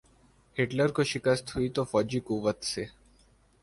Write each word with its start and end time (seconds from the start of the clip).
Hitler 0.57 0.89
کو 0.91 1.03
شکست 1.03 1.55
ہوئی 1.55 1.69
تو 1.69 1.83
فوجی 1.83 2.19
قوت 2.19 2.63
سے۔ 2.63 2.85